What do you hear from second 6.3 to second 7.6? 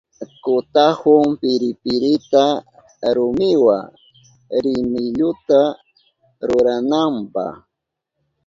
rurananpa.